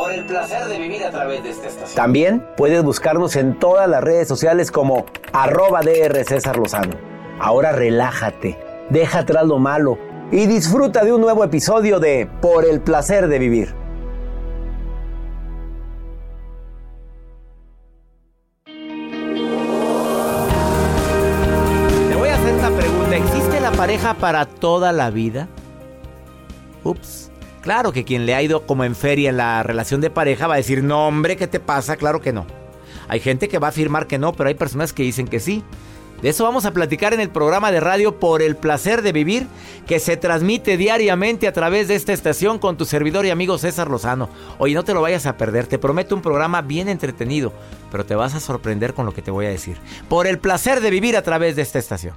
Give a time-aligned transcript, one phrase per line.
[0.00, 1.94] Por el placer de vivir a través de esta estación.
[1.94, 6.94] También puedes buscarnos en todas las redes sociales como arroba DR César Lozano.
[7.38, 9.98] Ahora relájate, deja atrás lo malo
[10.32, 13.74] y disfruta de un nuevo episodio de Por el placer de vivir.
[18.64, 18.72] Te
[22.16, 23.16] voy a hacer una pregunta.
[23.16, 25.46] ¿Existe la pareja para toda la vida?
[26.84, 27.29] Ups.
[27.62, 30.54] Claro que quien le ha ido como en feria en la relación de pareja va
[30.54, 31.96] a decir, no hombre, ¿qué te pasa?
[31.96, 32.46] Claro que no.
[33.08, 35.62] Hay gente que va a afirmar que no, pero hay personas que dicen que sí.
[36.22, 39.46] De eso vamos a platicar en el programa de radio Por el Placer de Vivir,
[39.86, 43.90] que se transmite diariamente a través de esta estación con tu servidor y amigo César
[43.90, 44.28] Lozano.
[44.58, 47.52] Oye, no te lo vayas a perder, te prometo un programa bien entretenido,
[47.90, 49.78] pero te vas a sorprender con lo que te voy a decir.
[50.08, 52.14] Por el placer de vivir a través de esta estación.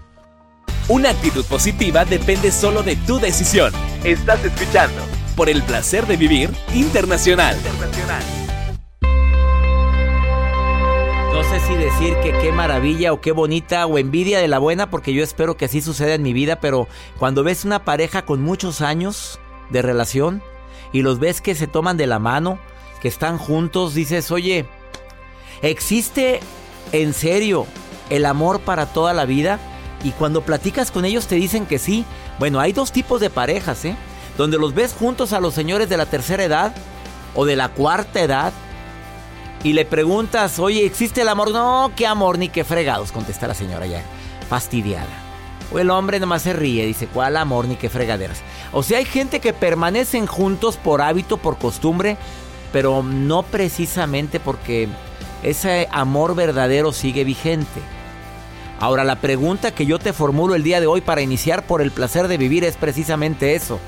[0.89, 3.71] Una actitud positiva depende solo de tu decisión.
[4.03, 5.01] Estás escuchando
[5.35, 7.57] por el placer de vivir internacional.
[11.33, 14.89] No sé si decir que qué maravilla o qué bonita o envidia de la buena,
[14.89, 18.41] porque yo espero que así suceda en mi vida, pero cuando ves una pareja con
[18.41, 19.39] muchos años
[19.71, 20.43] de relación
[20.91, 22.59] y los ves que se toman de la mano,
[23.01, 24.65] que están juntos, dices, oye,
[25.61, 26.39] ¿existe
[26.91, 27.65] en serio
[28.09, 29.59] el amor para toda la vida?
[30.03, 32.05] Y cuando platicas con ellos te dicen que sí.
[32.37, 33.95] Bueno, hay dos tipos de parejas, ¿eh?
[34.37, 36.73] Donde los ves juntos a los señores de la tercera edad
[37.35, 38.53] o de la cuarta edad
[39.63, 41.51] y le preguntas, oye, ¿existe el amor?
[41.51, 44.03] No, qué amor ni qué fregados, contesta la señora ya,
[44.49, 45.07] fastidiada.
[45.71, 48.41] O el hombre nomás se ríe, dice, ¿cuál amor ni qué fregaderas?
[48.73, 52.17] O sea, hay gente que permanecen juntos por hábito, por costumbre,
[52.73, 54.89] pero no precisamente porque
[55.43, 57.81] ese amor verdadero sigue vigente.
[58.79, 61.91] Ahora, la pregunta que yo te formulo el día de hoy para iniciar por el
[61.91, 63.79] placer de vivir es precisamente eso.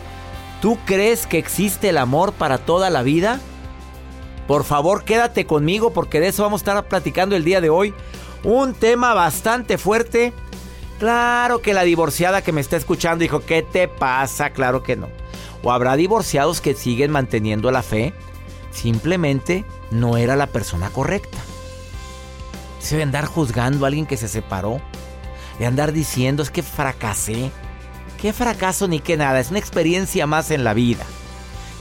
[0.66, 3.40] ¿Tú crees que existe el amor para toda la vida?
[4.48, 7.94] Por favor, quédate conmigo porque de eso vamos a estar platicando el día de hoy.
[8.44, 10.34] Un tema bastante fuerte.
[10.98, 14.50] Claro que la divorciada que me está escuchando dijo, ¿qué te pasa?
[14.50, 15.08] Claro que no.
[15.62, 18.16] O habrá divorciados que siguen manteniendo la fe.
[18.72, 21.38] Simplemente no era la persona correcta.
[22.80, 24.82] Se debe andar juzgando a alguien que se separó.
[25.60, 27.52] De andar diciendo es que fracasé.
[28.22, 29.40] Qué fracaso ni qué nada.
[29.40, 31.04] Es una experiencia más en la vida.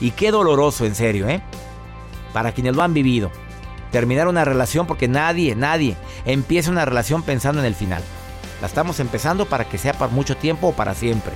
[0.01, 1.41] Y qué doloroso, en serio, ¿eh?
[2.33, 3.31] Para quienes lo han vivido.
[3.91, 8.03] Terminar una relación porque nadie, nadie empieza una relación pensando en el final.
[8.61, 11.33] La estamos empezando para que sea por mucho tiempo o para siempre.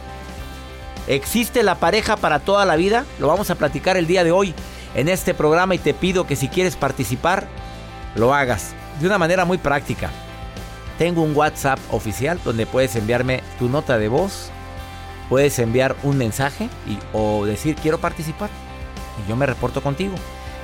[1.07, 3.05] ¿Existe la pareja para toda la vida?
[3.19, 4.53] Lo vamos a platicar el día de hoy
[4.93, 7.47] en este programa y te pido que si quieres participar,
[8.15, 10.11] lo hagas de una manera muy práctica.
[10.97, 14.51] Tengo un WhatsApp oficial donde puedes enviarme tu nota de voz,
[15.29, 18.49] puedes enviar un mensaje y, o decir quiero participar
[19.23, 20.15] y yo me reporto contigo.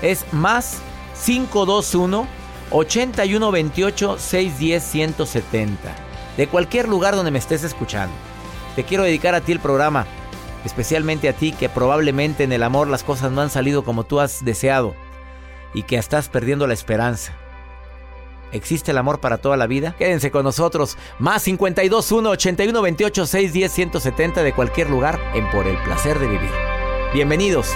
[0.01, 0.79] Es más
[1.25, 2.27] 521
[2.71, 5.95] 8128 610 170.
[6.35, 8.13] De cualquier lugar donde me estés escuchando.
[8.75, 10.05] Te quiero dedicar a ti el programa,
[10.65, 14.19] especialmente a ti que probablemente en el amor las cosas no han salido como tú
[14.19, 14.95] has deseado
[15.73, 17.33] y que estás perdiendo la esperanza.
[18.55, 19.95] ¿Existe el amor para toda la vida?
[19.97, 20.97] Quédense con nosotros.
[21.19, 26.27] Más 52 1 81 28 610 170 de cualquier lugar en Por el placer de
[26.27, 26.51] vivir.
[27.13, 27.75] Bienvenidos.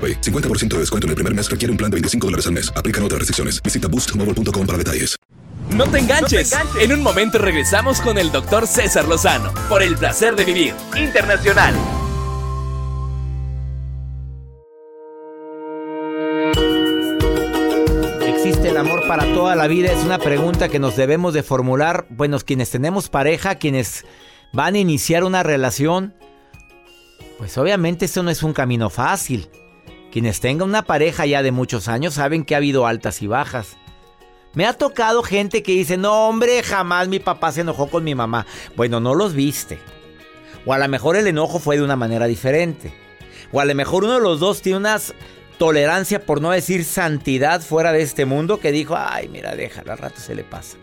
[0.01, 0.21] AroPay.
[0.21, 2.73] 50% de descuento en el primer mes requiere un plan de 25 dólares al mes.
[2.75, 3.61] Aplican otras restricciones.
[3.61, 5.15] Visita boostmobile.com para detalles.
[5.69, 6.53] No te enganches.
[6.79, 11.73] En un momento regresamos con el doctor César Lozano por el placer de vivir internacional.
[18.21, 19.93] ¿Existe el amor para toda la vida?
[19.93, 22.05] Es una pregunta que nos debemos de formular.
[22.09, 24.03] Bueno, quienes tenemos pareja, quienes
[24.51, 26.13] van a iniciar una relación,
[27.37, 29.49] pues obviamente esto no es un camino fácil.
[30.11, 33.77] Quienes tengan una pareja ya de muchos años saben que ha habido altas y bajas.
[34.53, 38.13] Me ha tocado gente que dice, no hombre, jamás mi papá se enojó con mi
[38.13, 38.45] mamá.
[38.75, 39.79] Bueno, no los viste.
[40.65, 42.93] O a lo mejor el enojo fue de una manera diferente.
[43.53, 44.99] O a lo mejor uno de los dos tiene una
[45.57, 49.97] tolerancia, por no decir santidad, fuera de este mundo, que dijo, ay, mira, déjalo, al
[49.97, 50.77] rato se le pasa.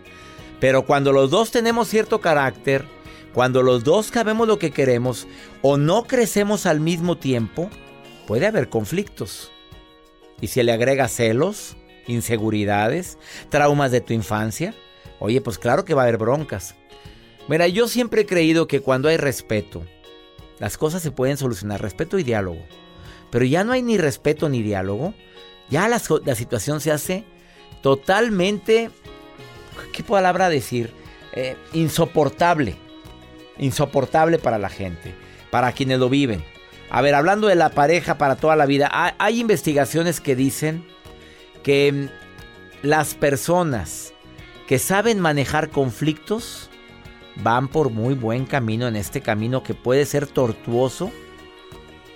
[0.59, 2.85] Pero cuando los dos tenemos cierto carácter,
[3.33, 5.27] cuando los dos sabemos lo que queremos
[5.61, 7.69] o no crecemos al mismo tiempo,
[8.29, 9.51] puede haber conflictos.
[10.39, 13.17] Y si le agrega celos, inseguridades,
[13.49, 14.75] traumas de tu infancia,
[15.17, 16.75] oye, pues claro que va a haber broncas.
[17.47, 19.81] Mira, yo siempre he creído que cuando hay respeto,
[20.59, 22.61] las cosas se pueden solucionar, respeto y diálogo.
[23.31, 25.15] Pero ya no hay ni respeto ni diálogo,
[25.71, 27.23] ya la, situación se hace
[27.81, 28.91] totalmente,
[29.91, 30.93] ¿qué palabra decir?
[31.33, 32.75] Eh, insoportable.
[33.57, 35.15] Insoportable para la gente,
[35.49, 36.43] para quienes lo viven.
[36.89, 38.89] A ver, hablando de la pareja para toda la vida,
[39.19, 40.85] hay, investigaciones que dicen
[41.61, 42.07] que mm,
[42.87, 44.13] las personas
[44.67, 46.69] que saben manejar conflictos
[47.43, 51.11] van por muy buen camino en este camino que puede ser tortuoso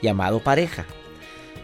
[0.02, 0.86] llamado pareja.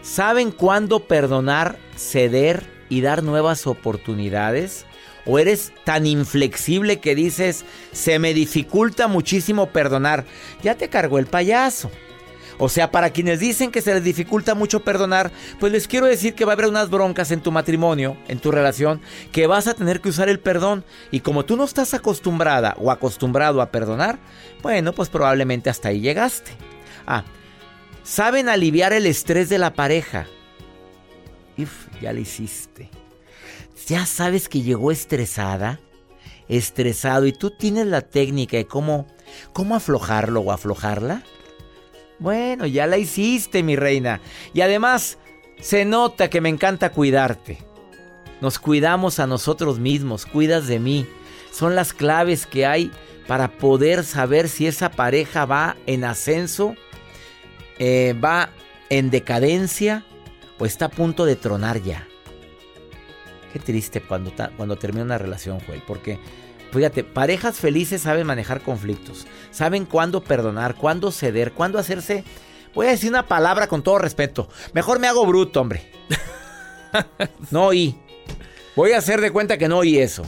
[0.02, 4.86] Saben cuándo perdonar, ceder y dar nuevas oportunidades.
[5.26, 10.24] ¿O eres tan inflexible que dices, se me dificulta muchísimo perdonar?
[10.62, 11.90] Ya te cargó el payaso.
[12.62, 16.34] O sea, para quienes dicen que se les dificulta mucho perdonar, pues les quiero decir
[16.34, 19.00] que va a haber unas broncas en tu matrimonio, en tu relación,
[19.32, 20.84] que vas a tener que usar el perdón.
[21.10, 24.18] Y como tú no estás acostumbrada o acostumbrado a perdonar,
[24.62, 26.50] bueno, pues probablemente hasta ahí llegaste.
[27.06, 27.24] Ah,
[28.02, 30.26] saben aliviar el estrés de la pareja.
[31.56, 32.90] Uf, ya lo hiciste.
[33.86, 35.80] Ya sabes que llegó estresada,
[36.46, 39.06] estresado, y tú tienes la técnica de cómo,
[39.54, 41.22] cómo aflojarlo o aflojarla.
[42.20, 44.20] Bueno, ya la hiciste, mi reina.
[44.52, 45.18] Y además,
[45.58, 47.58] se nota que me encanta cuidarte.
[48.42, 51.06] Nos cuidamos a nosotros mismos, cuidas de mí.
[51.50, 52.90] Son las claves que hay
[53.26, 56.74] para poder saber si esa pareja va en ascenso,
[57.78, 58.50] eh, va
[58.90, 60.04] en decadencia
[60.58, 62.06] o está a punto de tronar ya.
[63.52, 66.18] Qué triste cuando, cuando termina una relación, Joel, porque
[66.72, 72.24] Fíjate, parejas felices saben manejar conflictos, saben cuándo perdonar, cuándo ceder, cuándo hacerse...
[72.72, 74.48] Voy a decir una palabra con todo respeto.
[74.72, 75.90] Mejor me hago bruto, hombre.
[77.50, 77.98] no oí.
[78.76, 80.22] Voy a hacer de cuenta que no oí eso.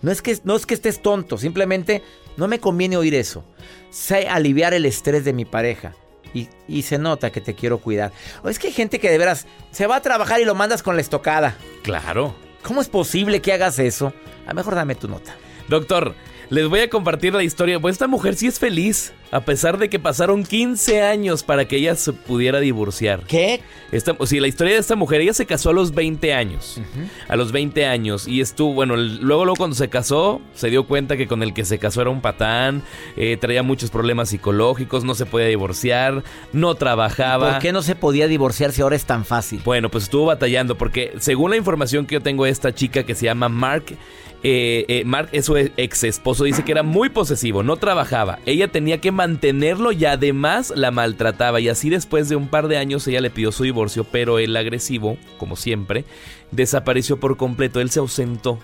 [0.00, 2.02] No es que, no es que estés tonto, simplemente
[2.36, 3.44] no me conviene oír eso.
[3.90, 5.94] Sé aliviar el estrés de mi pareja.
[6.32, 8.12] Y, y se nota que te quiero cuidar.
[8.44, 10.84] O es que hay gente que de veras se va a trabajar y lo mandas
[10.84, 11.56] con la estocada.
[11.82, 12.36] Claro.
[12.62, 14.12] ¿Cómo es posible que hagas eso?
[14.46, 15.34] A lo mejor dame tu nota.
[15.68, 16.14] Doctor,
[16.50, 17.78] les voy a compartir la historia.
[17.78, 21.76] Pues esta mujer sí es feliz, a pesar de que pasaron 15 años para que
[21.76, 23.22] ella se pudiera divorciar.
[23.22, 23.60] ¿Qué?
[23.92, 26.80] Esta, sí, la historia de esta mujer, ella se casó a los 20 años.
[27.28, 28.26] A los 20 años.
[28.26, 31.64] Y estuvo, bueno, luego, luego cuando se casó, se dio cuenta que con el que
[31.64, 32.82] se casó era un patán,
[33.16, 37.52] eh, traía muchos problemas psicológicos, no se podía divorciar, no trabajaba.
[37.52, 39.62] ¿Por qué no se podía divorciar si ahora es tan fácil?
[39.64, 43.14] Bueno, pues estuvo batallando, porque según la información que yo tengo de esta chica que
[43.14, 43.96] se llama Mark,
[44.42, 48.38] eh, eh, Mark, su ex esposo, dice que era muy posesivo, no trabajaba.
[48.46, 51.60] Ella tenía que mantenerlo y además la maltrataba.
[51.60, 54.56] Y así después de un par de años ella le pidió su divorcio, pero el
[54.56, 56.04] agresivo, como siempre,
[56.52, 57.80] desapareció por completo.
[57.80, 58.58] Él se ausentó.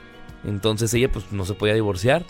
[0.44, 2.24] Entonces ella pues no se podía divorciar.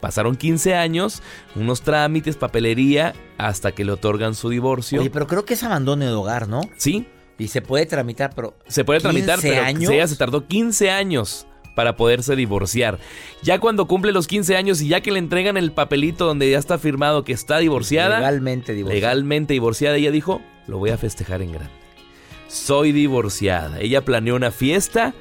[0.00, 1.22] Pasaron 15 años,
[1.54, 5.00] unos trámites, papelería, hasta que le otorgan su divorcio.
[5.00, 6.60] Oye, pero creo que es abandono de hogar, ¿no?
[6.76, 7.06] Sí.
[7.38, 8.54] Y se puede tramitar, pero...
[8.66, 9.90] Se puede tramitar, pero años?
[9.90, 12.98] ella se tardó 15 años para poderse divorciar.
[13.42, 16.58] Ya cuando cumple los 15 años y ya que le entregan el papelito donde ya
[16.58, 18.18] está firmado que está divorciada.
[18.18, 18.94] Legalmente divorciada.
[18.94, 21.72] Legalmente divorciada, ella dijo, lo voy a festejar en grande.
[22.48, 23.80] Soy divorciada.
[23.80, 25.14] Ella planeó una fiesta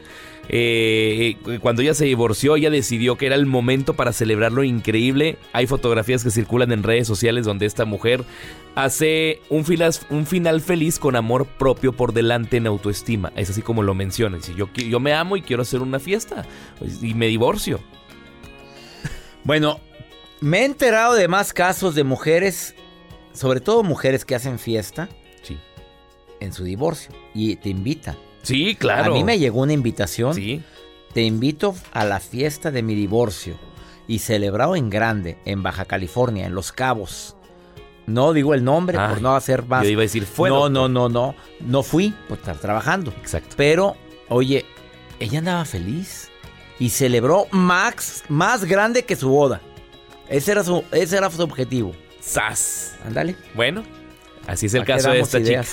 [0.53, 5.38] eh, cuando ella se divorció, ella decidió que era el momento para celebrarlo increíble.
[5.53, 8.25] Hay fotografías que circulan en redes sociales donde esta mujer
[8.75, 13.31] hace un final, un final feliz con amor propio por delante en autoestima.
[13.38, 14.36] Es así como lo menciona.
[14.36, 16.46] Dice, yo, yo me amo y quiero hacer una fiesta.
[17.01, 17.79] Y me divorcio.
[19.46, 19.79] Bueno,
[20.41, 22.75] me he enterado de más casos de mujeres,
[23.31, 25.08] sobre todo mujeres que hacen fiesta.
[25.43, 25.58] Sí.
[26.41, 27.13] En su divorcio.
[27.34, 28.17] Y te invitan.
[28.42, 29.12] Sí, claro.
[29.12, 30.34] A mí me llegó una invitación.
[30.34, 30.62] Sí.
[31.14, 33.58] Te invito a la fiesta de mi divorcio
[34.08, 37.36] y celebrado en grande, en Baja California, en Los Cabos.
[38.08, 39.84] No digo el nombre por no hacer más.
[39.84, 40.50] Yo iba a decir fue.
[40.50, 41.36] No, no, no, no.
[41.60, 43.14] No fui por estar trabajando.
[43.22, 43.56] Exacto.
[43.58, 43.96] Pero,
[44.28, 44.66] oye,
[45.20, 46.30] ella andaba feliz
[46.80, 49.62] y celebró Max más grande que su boda.
[50.28, 51.94] Ese era su, ese era su objetivo.
[52.20, 52.96] ¡Sas!
[53.06, 53.36] Ándale.
[53.54, 53.84] Bueno,
[54.48, 55.64] así es el caso de esta chica.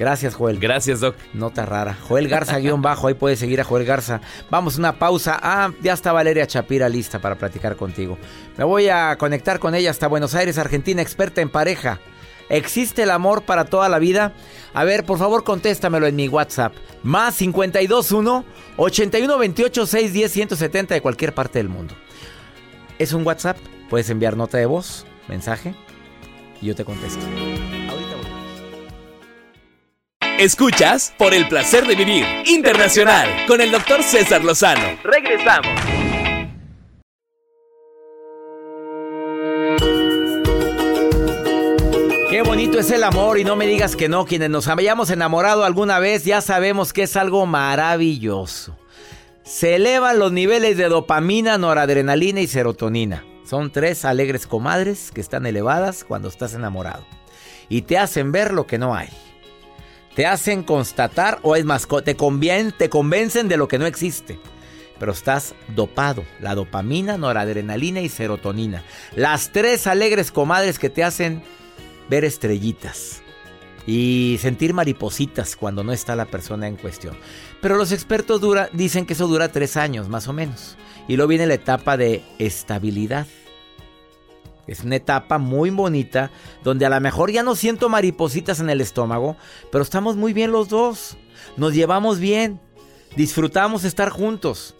[0.00, 0.58] Gracias, Joel.
[0.58, 1.14] Gracias, Doc.
[1.34, 1.94] Nota rara.
[2.08, 3.06] Joel Garza, guion bajo.
[3.06, 4.22] Ahí puedes seguir a Joel Garza.
[4.48, 5.38] Vamos, una pausa.
[5.42, 8.16] Ah, ya está Valeria Chapira lista para platicar contigo.
[8.56, 12.00] Me voy a conectar con ella hasta Buenos Aires, Argentina, experta en pareja.
[12.48, 14.32] ¿Existe el amor para toda la vida?
[14.72, 16.72] A ver, por favor, contéstamelo en mi WhatsApp.
[17.02, 18.46] Más 521
[18.78, 21.94] 8128 610 170 de cualquier parte del mundo.
[22.98, 23.58] Es un WhatsApp.
[23.90, 25.74] Puedes enviar nota de voz, mensaje,
[26.62, 27.20] y yo te contesto.
[30.40, 34.98] Escuchas por el placer de vivir internacional con el doctor César Lozano.
[35.04, 35.68] Regresamos.
[42.30, 44.24] Qué bonito es el amor y no me digas que no.
[44.24, 48.78] Quienes nos hayamos enamorado alguna vez ya sabemos que es algo maravilloso.
[49.44, 53.26] Se elevan los niveles de dopamina, noradrenalina y serotonina.
[53.44, 57.04] Son tres alegres comadres que están elevadas cuando estás enamorado.
[57.68, 59.10] Y te hacen ver lo que no hay
[60.14, 64.38] te hacen constatar o es más, te, te convencen de lo que no existe.
[64.98, 66.24] Pero estás dopado.
[66.40, 68.84] La dopamina, noradrenalina y serotonina.
[69.16, 71.42] Las tres alegres comadres que te hacen
[72.10, 73.22] ver estrellitas
[73.86, 77.16] y sentir maripositas cuando no está la persona en cuestión.
[77.60, 78.40] Pero los expertos
[78.72, 80.76] dicen que eso dura tres años más o menos.
[81.08, 83.26] Y luego viene la etapa de estabilidad.
[84.66, 86.30] Es una etapa muy bonita
[86.62, 89.36] donde a lo mejor ya no siento maripositas en el estómago,
[89.72, 91.16] pero estamos muy bien los dos.
[91.56, 92.60] Nos llevamos bien,
[93.16, 94.74] disfrutamos estar juntos.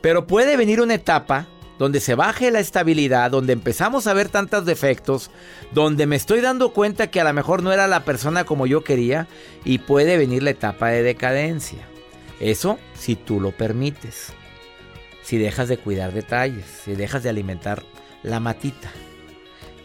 [0.00, 1.46] Pero puede venir una etapa
[1.78, 5.30] donde se baje la estabilidad, donde empezamos a ver tantos defectos,
[5.72, 8.84] donde me estoy dando cuenta que a lo mejor no era la persona como yo
[8.84, 9.28] quería
[9.64, 11.80] y puede venir la etapa de decadencia.
[12.38, 14.32] Eso si tú lo permites.
[15.22, 17.82] Si dejas de cuidar detalles, si dejas de alimentar
[18.22, 18.90] la matita.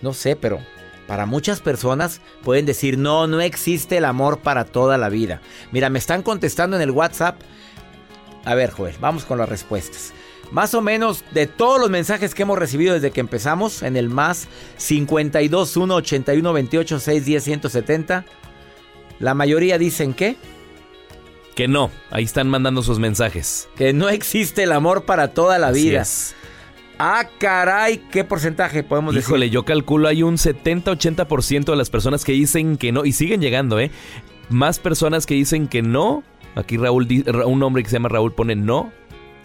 [0.02, 0.60] No sé, pero
[1.08, 5.42] para muchas personas pueden decir, no, no existe el amor para toda la vida.
[5.72, 7.40] Mira, me están contestando en el WhatsApp.
[8.44, 10.14] A ver, Joel, vamos con las respuestas.
[10.52, 14.10] Más o menos de todos los mensajes que hemos recibido desde que empezamos en el
[14.10, 18.26] más 52 1 81 28 6 10 170,
[19.20, 20.38] la mayoría dicen que
[21.56, 23.70] que no, ahí están mandando sus mensajes.
[23.78, 26.06] Que no existe el amor para toda la vida.
[26.98, 29.28] Ah, caray, ¿qué porcentaje podemos decir?
[29.28, 33.42] Híjole, yo calculo hay un 70-80% de las personas que dicen que no, y siguen
[33.42, 33.92] llegando, ¿eh?
[34.50, 36.24] Más personas que dicen que no.
[36.56, 37.08] Aquí Raúl,
[37.46, 38.92] un hombre que se llama Raúl pone no.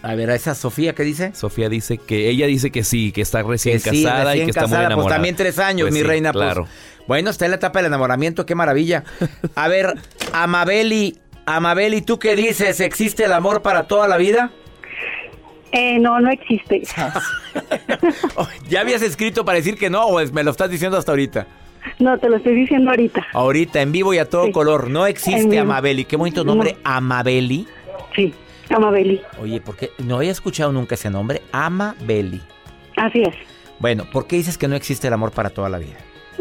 [0.03, 1.31] A ver, ¿a esa Sofía qué dice?
[1.35, 4.49] Sofía dice que ella dice que sí, que está recién Que sí, casada y que
[4.49, 5.03] está muy casada, enamorada.
[5.03, 6.31] Pues también tres años, Pues mi sí, reina.
[6.31, 6.43] pues.
[6.43, 6.67] Claro.
[7.07, 9.03] Bueno, está en la etapa del enamoramiento, qué maravilla.
[9.55, 9.93] A ver,
[10.31, 12.79] Amabeli, Amabeli, ¿tú qué dices?
[12.79, 14.51] ¿Existe el amor para toda la vida?
[15.71, 16.81] Eh, no, no existe.
[18.37, 21.47] Oh, ¿Ya habías escrito para decir que no o me lo estás diciendo hasta ahorita?
[21.99, 23.25] No, te lo estoy diciendo ahorita.
[23.33, 24.51] Ahorita, en vivo y a todo Sí.
[24.51, 24.89] color.
[24.89, 25.59] No existe.
[25.59, 26.05] Amabeli.
[26.05, 27.67] Qué bonito nombre, Amabeli.
[28.15, 28.33] Sí,
[28.69, 29.21] Amabeli.
[29.41, 29.89] Oye, ¿por qué?
[29.99, 32.41] No había escuchado nunca ese nombre, Amabeli.
[32.97, 33.35] Así es.
[33.79, 35.97] Bueno, ¿por qué dices que no existe el amor para toda la vida?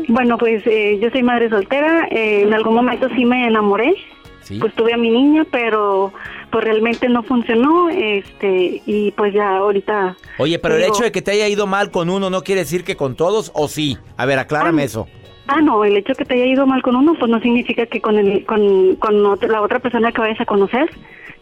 [0.08, 2.06] Bueno, pues eh, yo soy madre soltera.
[2.10, 3.94] eh, en algún momento sí me enamoré.
[4.42, 4.58] ¿Sí?
[4.58, 6.12] Pues tuve a mi niña, pero
[6.50, 7.88] pues realmente no funcionó.
[7.88, 10.16] Este y pues ya ahorita.
[10.38, 12.84] Oye, pero el hecho de que te haya ido mal con uno no quiere decir
[12.84, 13.96] que con todos, ¿o sí?
[14.16, 15.08] A ver, aclárame Ah, eso.
[15.46, 17.84] Ah, no, el hecho de que te haya ido mal con uno, pues no significa
[17.86, 20.88] que con el, con, con la otra persona que vayas a conocer,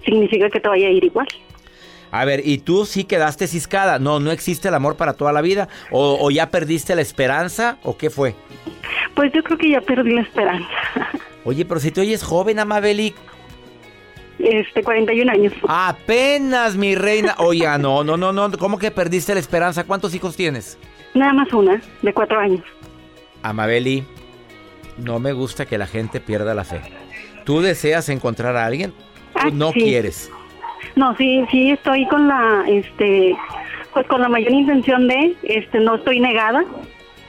[0.05, 1.29] significa que te vaya a ir igual.
[2.11, 3.99] A ver, ¿y tú sí quedaste ciscada?
[3.99, 5.69] No, no existe el amor para toda la vida.
[5.91, 7.77] ¿O, o ya perdiste la esperanza?
[7.83, 8.35] ¿O qué fue?
[9.15, 10.69] Pues yo creo que ya perdí la esperanza.
[11.45, 13.15] Oye, pero si te oyes joven, Amabeli.
[14.39, 15.53] Este, 41 años.
[15.67, 17.35] Apenas, mi reina.
[17.39, 18.51] Oye, ah, no, no, no, no.
[18.59, 19.85] ¿Cómo que perdiste la esperanza?
[19.85, 20.79] ¿Cuántos hijos tienes?
[21.15, 22.63] Nada más una, de cuatro años.
[23.43, 24.05] Amabeli,
[24.99, 26.81] no me gusta que la gente pierda la fe.
[27.45, 28.93] ¿Tú deseas encontrar a alguien?
[29.35, 29.81] ¿O Ah, no sí.
[29.81, 30.31] quieres?
[30.97, 33.37] No, sí, sí estoy con la, este,
[33.95, 36.65] pues con la mayor intención de, este, no estoy negada.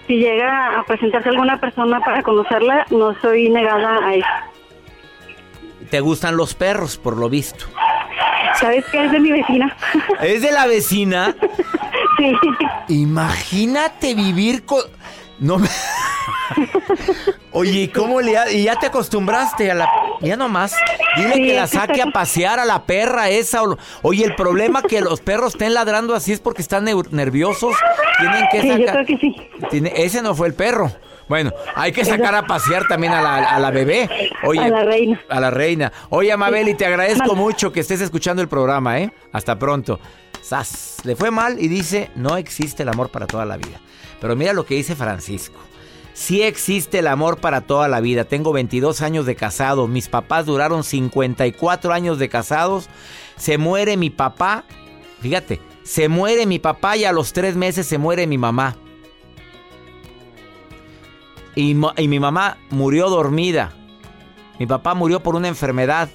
[0.08, 4.28] Si llega a presentarse alguna persona para conocerla, no estoy negada a eso.
[5.90, 7.66] ¿Te gustan los perros, por lo visto?
[8.60, 9.76] ¿Sabes qué es de mi vecina?
[10.22, 11.36] ¿Es de la vecina?
[12.18, 12.34] sí.
[12.90, 14.82] Imagínate vivir con...
[15.40, 15.70] No me...
[17.52, 19.90] Oye, ¿y ¿cómo le ha- y ya te acostumbraste a la
[20.22, 20.76] ya nomás?
[21.16, 23.64] Dile Sí, que la saque a pasear a la perra esa.
[23.64, 27.76] o- Oye, el problema que los perros estén ladrando así es porque están nerviosos.
[28.20, 28.94] Tienen que Sí, yo sacar.
[28.94, 29.36] creo que sí.
[29.70, 30.92] Tiene- ese no fue el perro.
[31.30, 34.10] Bueno, hay que sacar a pasear también a la, a la bebé.
[34.44, 35.22] Oye, A la reina.
[35.30, 35.94] A la reina.
[36.10, 39.14] Oye, Amabeli, te agradezco mucho que estés escuchando el programa, ¿eh?
[39.32, 40.00] Hasta pronto.
[40.42, 43.80] Sas, le fue mal y dice, no existe el amor para toda la vida.
[44.20, 45.60] Pero mira lo que dice Francisco.
[46.14, 48.26] Sí existe el amor para toda la vida.
[48.26, 49.88] Tengo 22 años de casado.
[49.88, 52.90] Mis papás duraron 54 años de casados.
[53.38, 54.66] Se muere mi papá.
[55.22, 58.76] Fíjate, se muere mi papá y a los tres meses se muere mi mamá.
[61.60, 63.74] Y, mi mamá murió dormida.
[64.60, 66.10] Mi papá murió por una enfermedad.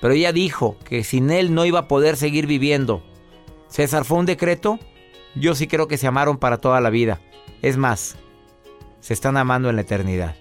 [0.00, 3.02] Pero ella dijo que sin él no iba a poder seguir viviendo.
[3.68, 4.78] César, ¿fue un decreto?
[5.34, 7.18] Yo sí creo que se amaron para toda la vida.
[7.62, 8.16] Es más,
[9.00, 10.36] se están amando en la eternidad.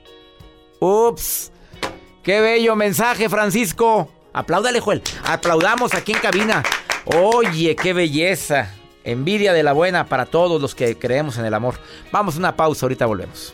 [0.82, 1.54] ¡Ups!
[2.22, 4.10] ¡Qué bello mensaje, Francisco!
[4.34, 5.02] Apláudale, Joel.
[5.24, 6.64] Aplaudamos aquí en cabina.
[7.06, 8.74] Oye, qué belleza.
[9.06, 11.76] Envidia de la buena para todos los que creemos en el amor.
[12.12, 13.54] Vamos a una pausa, ahorita volvemos.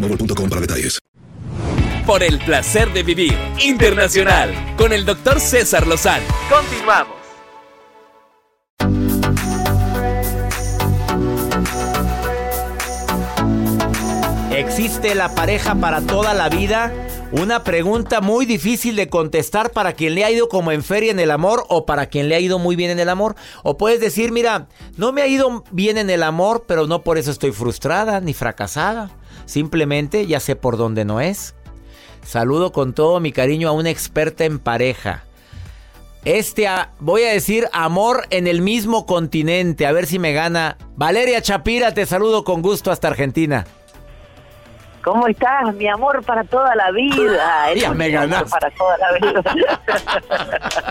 [0.00, 0.98] boostmobile.com para detalles.
[2.06, 6.24] Por el placer de vivir internacional con el doctor César Lozano.
[6.48, 7.20] Continuamos.
[14.50, 16.92] ¿Existe la pareja para toda la vida?
[17.32, 21.20] Una pregunta muy difícil de contestar para quien le ha ido como en feria en
[21.20, 23.36] el amor o para quien le ha ido muy bien en el amor.
[23.62, 27.18] O puedes decir, mira, no me ha ido bien en el amor, pero no por
[27.18, 29.10] eso estoy frustrada ni fracasada.
[29.50, 31.56] Simplemente ya sé por dónde no es.
[32.22, 35.24] Saludo con todo mi cariño a una experta en pareja.
[36.24, 39.88] Este, ah, voy a decir, amor en el mismo continente.
[39.88, 40.76] A ver si me gana.
[40.94, 43.66] Valeria Chapira, te saludo con gusto hasta Argentina.
[45.02, 45.74] ¿Cómo estás?
[45.74, 47.72] Mi amor para toda la vida.
[47.74, 48.50] Ya me mi amor ganas.
[48.52, 49.42] Para toda la vida.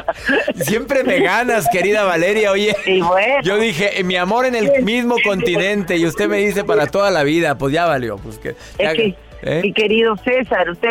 [0.55, 2.51] Siempre me ganas, querida Valeria.
[2.51, 3.41] Oye, Y bueno.
[3.43, 7.11] yo dije, eh, mi amor en el mismo continente y usted me dice para toda
[7.11, 7.57] la vida.
[7.57, 8.17] Pues ya valió.
[8.17, 9.61] Pues que, Es que, ¿Eh?
[9.63, 10.89] mi querido César, usted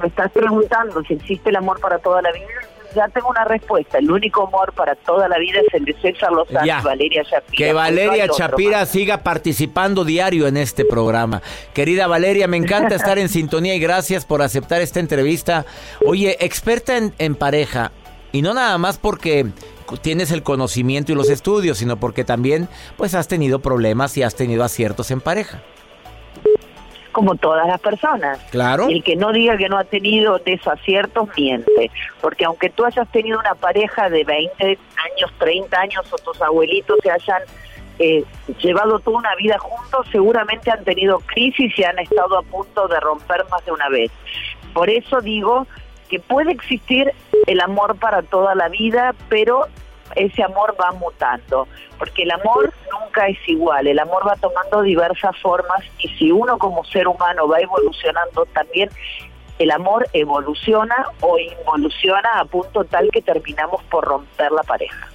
[0.00, 2.46] me está preguntando si existe el amor para toda la vida.
[2.94, 3.98] Ya tengo una respuesta.
[3.98, 6.78] El único amor para toda la vida es el de César Lozano Ya.
[6.80, 7.56] y Valeria Shapira.
[7.56, 11.42] Que Valeria Chapira siga participando diario en este programa.
[11.74, 15.66] Querida Valeria, me encanta estar en sintonía y gracias por aceptar esta entrevista.
[16.06, 17.90] Oye, experta en, en pareja,
[18.34, 19.46] y no nada más porque
[20.02, 24.34] tienes el conocimiento y los estudios, sino porque también pues has tenido problemas y has
[24.34, 25.62] tenido aciertos en pareja.
[27.12, 28.40] Como todas las personas.
[28.50, 28.88] Claro.
[28.88, 31.92] El que no diga que no ha tenido desaciertos miente.
[32.20, 36.98] Porque aunque tú hayas tenido una pareja de 20 años, 30 años o tus abuelitos
[37.04, 37.42] se hayan
[38.00, 38.24] eh,
[38.60, 42.98] llevado toda una vida juntos, seguramente han tenido crisis y han estado a punto de
[42.98, 44.10] romper más de una vez.
[44.72, 45.68] Por eso digo
[46.08, 47.12] que puede existir
[47.46, 49.66] el amor para toda la vida, pero
[50.14, 51.66] ese amor va mutando,
[51.98, 56.58] porque el amor nunca es igual, el amor va tomando diversas formas y si uno
[56.58, 58.90] como ser humano va evolucionando también,
[59.58, 65.08] el amor evoluciona o involuciona a punto tal que terminamos por romper la pareja.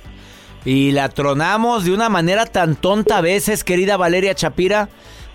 [0.65, 4.89] Y la tronamos de una manera tan tonta a veces, querida Valeria Chapira,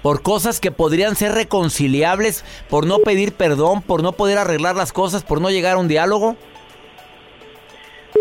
[0.05, 4.93] por cosas que podrían ser reconciliables, por no pedir perdón, por no poder arreglar las
[4.93, 6.37] cosas, por no llegar a un diálogo.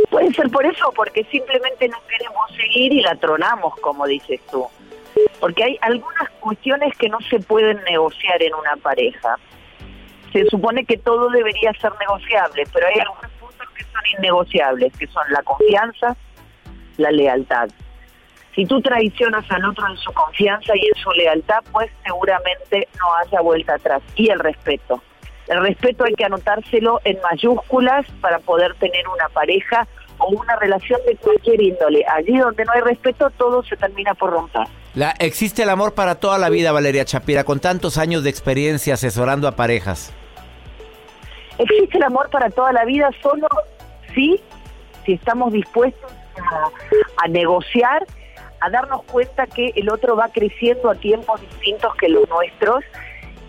[0.09, 4.65] Puede ser por eso, porque simplemente no queremos seguir y la tronamos, como dices tú.
[5.41, 9.35] Porque hay algunas cuestiones que no se pueden negociar en una pareja.
[10.31, 15.07] Se supone que todo debería ser negociable, pero hay algunos puntos que son innegociables, que
[15.07, 16.15] son la confianza,
[16.95, 17.67] la lealtad.
[18.55, 23.07] Si tú traicionas al otro en su confianza y en su lealtad, pues seguramente no
[23.15, 24.01] haya vuelta atrás.
[24.15, 25.01] Y el respeto.
[25.47, 29.87] El respeto hay que anotárselo en mayúsculas para poder tener una pareja
[30.19, 32.05] o una relación de cualquier índole.
[32.07, 34.67] Allí donde no hay respeto, todo se termina por romper.
[34.93, 38.93] La, existe el amor para toda la vida, Valeria Chapira, con tantos años de experiencia
[38.93, 40.13] asesorando a parejas.
[41.57, 43.47] Existe el amor para toda la vida solo
[44.13, 44.39] si,
[45.05, 48.05] si estamos dispuestos a, a negociar,
[48.63, 52.83] a darnos cuenta que el otro va creciendo a tiempos distintos que los nuestros,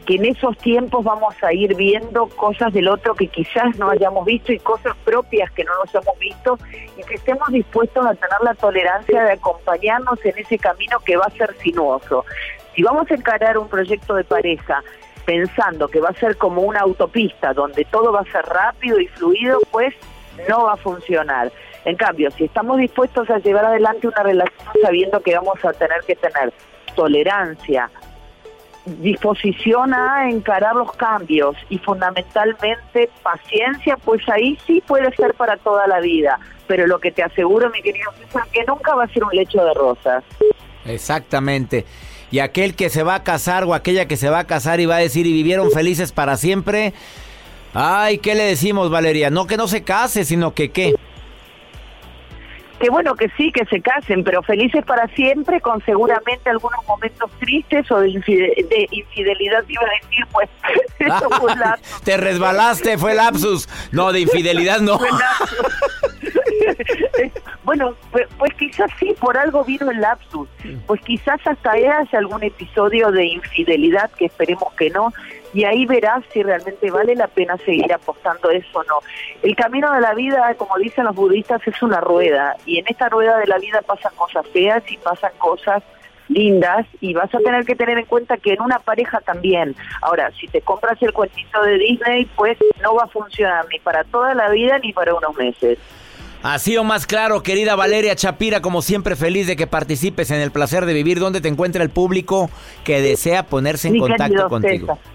[0.06, 4.24] que en esos tiempos vamos a ir viendo cosas del otro que quizás no hayamos
[4.26, 6.58] visto y cosas propias que no nos hemos visto
[6.98, 11.24] y que estemos dispuestos a tener la tolerancia de acompañarnos en ese camino que va
[11.26, 12.24] a ser sinuoso.
[12.74, 14.82] Si vamos a encarar un proyecto de pareja
[15.24, 19.06] pensando que va a ser como una autopista donde todo va a ser rápido y
[19.06, 19.94] fluido, pues
[20.48, 21.52] no va a funcionar.
[21.84, 26.00] En cambio, si estamos dispuestos a llevar adelante una relación sabiendo que vamos a tener
[26.06, 26.52] que tener
[26.94, 27.90] tolerancia,
[28.86, 35.86] disposición a encarar los cambios y fundamentalmente paciencia, pues ahí sí puede ser para toda
[35.86, 36.38] la vida.
[36.66, 39.62] Pero lo que te aseguro, mi querido César, que nunca va a ser un lecho
[39.62, 40.24] de rosas.
[40.86, 41.84] Exactamente.
[42.30, 44.86] Y aquel que se va a casar o aquella que se va a casar y
[44.86, 46.94] va a decir y vivieron felices para siempre.
[47.74, 49.30] Ay, ¿qué le decimos, Valeria?
[49.30, 50.94] No que no se case, sino que qué.
[52.84, 57.30] Que bueno que sí, que se casen, pero felices para siempre, con seguramente algunos momentos
[57.40, 60.50] tristes o de, infide- de infidelidad, iba a decir, pues
[60.98, 62.00] eso fue un lapso.
[62.04, 63.70] Te resbalaste, fue lapsus.
[63.90, 64.98] No, de infidelidad no.
[65.00, 65.66] Lapsus.
[67.64, 70.46] bueno, pues, pues quizás sí, por algo vino el lapsus.
[70.86, 75.10] Pues quizás hasta haya algún episodio de infidelidad, que esperemos que no,
[75.54, 78.98] y ahí verás si realmente vale la pena seguir apostando eso o no.
[79.42, 83.08] El camino de la vida, como dicen los budistas, es una rueda, y en esta
[83.08, 85.82] rueda de la vida pasan cosas feas y pasan cosas
[86.28, 89.76] lindas y vas a tener que tener en cuenta que en una pareja también.
[90.02, 94.04] Ahora, si te compras el cuentito de Disney, pues no va a funcionar ni para
[94.04, 95.78] toda la vida ni para unos meses.
[96.42, 100.50] Así o más claro, querida Valeria Chapira, como siempre feliz de que participes en el
[100.50, 101.18] placer de vivir.
[101.18, 102.50] ¿Dónde te encuentra el público
[102.84, 104.86] que desea ponerse en Mi contacto contigo?
[104.96, 105.13] César.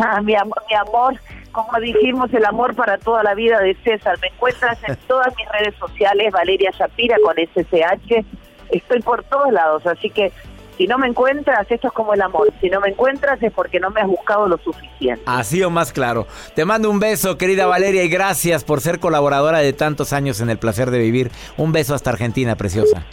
[0.00, 1.14] Ah, mi, am- mi amor,
[1.52, 4.18] como dijimos, el amor para toda la vida de César.
[4.20, 8.24] Me encuentras en todas mis redes sociales, Valeria Shapira con SSH.
[8.70, 10.32] Estoy por todos lados, así que
[10.78, 12.48] Si no me encuentras, esto es como el amor.
[12.62, 15.22] Si no me encuentras es porque no me has buscado lo suficiente.
[15.26, 16.26] Así o más claro.
[16.56, 20.48] Te mando un beso, querida Valeria, y gracias por ser colaboradora de tantos años en
[20.48, 21.30] el placer de vivir.
[21.58, 23.04] Un beso hasta Argentina, preciosa.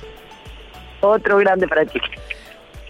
[1.01, 1.99] Otro grande para ti.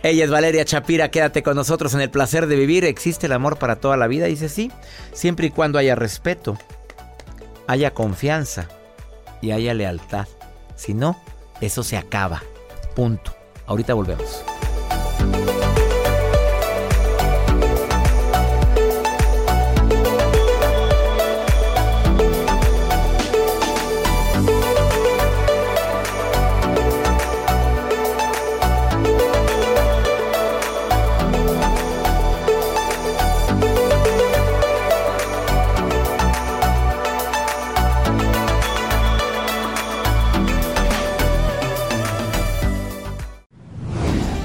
[0.02, 2.86] Ella es Valeria Chapira, quédate con nosotros en el placer de vivir.
[2.86, 4.28] ¿Existe el amor para toda la vida?
[4.28, 4.72] Dice sí,
[5.12, 6.58] siempre y cuando haya respeto,
[7.68, 8.70] haya confianza
[9.42, 10.28] y haya lealtad.
[10.76, 11.22] Si no,
[11.60, 12.42] eso se acaba.
[12.96, 13.36] Punto.
[13.66, 14.44] Ahorita volvemos.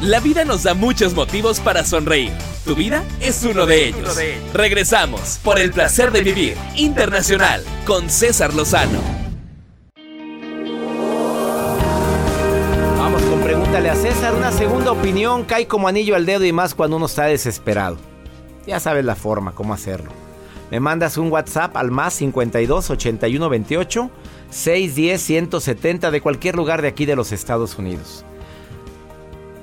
[0.05, 2.31] La vida nos da muchos motivos para sonreír.
[2.67, 4.19] Tu vida es uno de ellos.
[4.53, 9.01] Regresamos por el placer de vivir internacional con César Lozano.
[12.99, 14.35] Vamos con pregúntale a César.
[14.35, 17.97] Una segunda opinión cae como anillo al dedo y más cuando uno está desesperado.
[18.67, 20.11] Ya sabes la forma, cómo hacerlo.
[20.71, 24.11] Me mandas un WhatsApp al más 52 81 28
[24.51, 28.27] 610 170 de cualquier lugar de aquí de los Estados Unidos.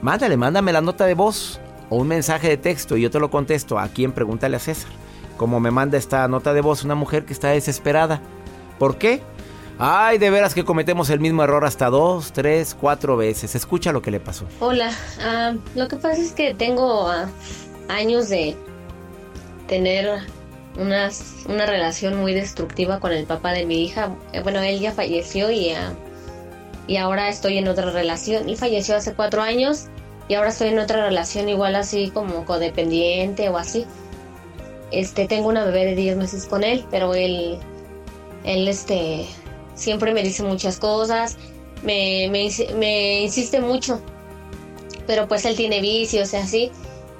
[0.02, 1.60] Mándale, mándame la nota de voz
[1.90, 3.78] o un mensaje de texto y yo te lo contesto.
[3.78, 4.12] ¿A quién?
[4.12, 4.90] Pregúntale a César.
[5.38, 8.20] Como me manda esta nota de voz una mujer que está desesperada.
[8.80, 9.22] ¿Por qué?
[9.78, 13.56] Ay, de veras que cometemos el mismo error hasta dos, tres, cuatro veces.
[13.56, 14.46] Escucha lo que le pasó.
[14.60, 14.92] Hola,
[15.24, 17.28] ah, lo que pasa es que tengo ah,
[17.88, 18.56] años de
[19.68, 20.20] tener
[20.80, 24.16] unas, una relación muy destructiva con el papá de mi hija.
[24.34, 25.94] Eh, bueno, él ya falleció y, ah,
[26.88, 28.50] y ahora estoy en otra relación.
[28.50, 29.86] Él falleció hace cuatro años
[30.28, 33.86] y ahora estoy en otra relación igual así como codependiente o así.
[34.92, 37.58] Este, tengo una bebé de 10 meses con él, pero él,
[38.44, 39.26] él este,
[39.74, 41.38] siempre me dice muchas cosas,
[41.84, 44.02] me, me, me insiste mucho,
[45.08, 46.72] pero pues él tiene vicios y así.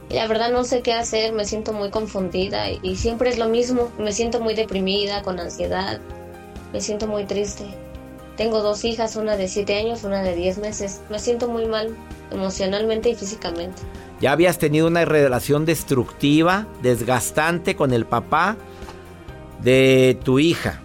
[0.10, 3.48] Y la verdad no sé qué hacer, me siento muy confundida y, siempre es lo
[3.48, 6.02] mismo, me siento muy deprimida, con ansiedad,
[6.74, 7.64] me siento muy triste.
[8.38, 11.02] Tengo dos hijas, una de 7 años, una de 10 meses.
[11.10, 11.96] Me siento muy mal
[12.32, 13.82] emocionalmente y físicamente.
[14.20, 18.56] Ya habías tenido una relación destructiva, desgastante con el papá
[19.62, 20.82] de tu hija.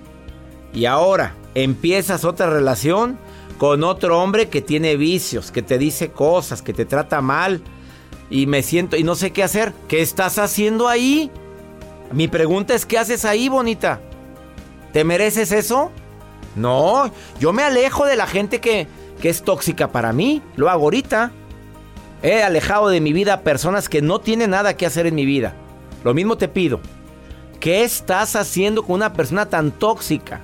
[0.72, 3.18] Y ahora empiezas otra relación
[3.58, 7.62] con otro hombre que tiene vicios, que te dice cosas, que te trata mal.
[8.28, 9.72] Y me siento y no sé qué hacer.
[9.88, 11.30] ¿Qué estás haciendo ahí?
[12.12, 14.00] Mi pregunta es, ¿qué haces ahí, bonita?
[14.92, 15.90] ¿Te mereces eso?
[16.56, 18.88] No, yo me alejo de la gente que,
[19.20, 20.42] que es tóxica para mí.
[20.56, 21.30] Lo hago ahorita.
[22.22, 25.26] He alejado de mi vida a personas que no tienen nada que hacer en mi
[25.26, 25.54] vida.
[26.02, 26.80] Lo mismo te pido.
[27.60, 30.40] ¿Qué estás haciendo con una persona tan tóxica?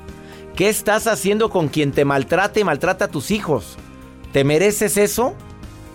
[0.55, 3.77] ¿Qué estás haciendo con quien te maltrata y maltrata a tus hijos?
[4.33, 5.35] ¿Te mereces eso?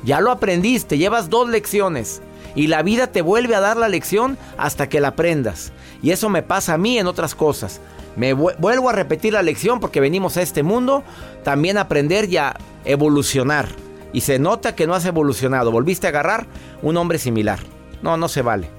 [0.04, 2.22] Ya lo aprendiste, llevas dos lecciones.
[2.56, 5.72] Y la vida te vuelve a dar la lección hasta que la aprendas.
[6.02, 7.82] Y eso me pasa a mí en otras cosas.
[8.18, 11.04] Me vuelvo a repetir la lección porque venimos a este mundo
[11.44, 13.68] también a aprender y a evolucionar.
[14.12, 15.72] Y se nota que no has evolucionado.
[15.72, 16.48] Volviste a agarrar
[16.82, 17.60] un hombre similar.
[18.02, 18.70] No, no se vale.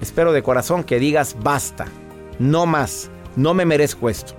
[0.00, 1.86] Espero de corazón que digas basta.
[2.38, 3.10] No más.
[3.36, 4.34] No me merezco esto.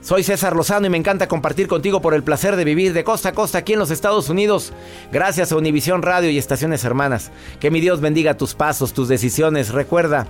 [0.00, 3.30] Soy César Lozano y me encanta compartir contigo por el placer de vivir de costa
[3.30, 4.72] a costa aquí en los Estados Unidos.
[5.12, 7.32] Gracias a Univisión Radio y Estaciones Hermanas.
[7.60, 9.70] Que mi Dios bendiga tus pasos, tus decisiones.
[9.70, 10.28] Recuerda,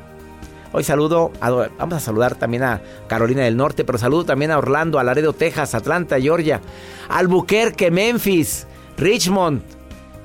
[0.77, 4.59] hoy saludo, a, vamos a saludar también a Carolina del Norte, pero saludo también a
[4.59, 6.61] Orlando, a Laredo, Texas, Atlanta, Georgia,
[7.09, 8.67] Albuquerque, Memphis,
[8.99, 9.63] Richmond,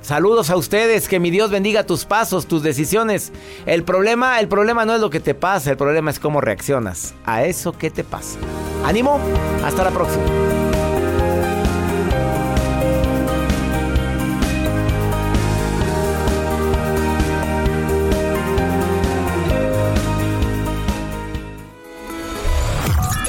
[0.02, 3.32] Saludos a ustedes, que mi Dios bendiga tus pasos, tus decisiones.
[3.68, 7.14] El problema, el problema no es lo que te pasa, el problema es cómo reaccionas
[7.24, 8.40] a eso que te pasa.
[8.84, 9.20] Ánimo,
[9.64, 10.71] hasta la próxima.